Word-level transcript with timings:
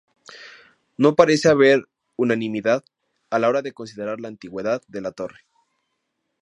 No 0.97 1.13
parece 1.15 1.47
haber 1.49 1.87
unanimidad 2.15 2.83
a 3.29 3.37
la 3.37 3.49
hora 3.49 3.61
de 3.61 3.71
considerar 3.73 4.19
la 4.19 4.29
antigüedad 4.29 4.81
de 4.87 5.01
la 5.01 5.11
torre. 5.11 5.41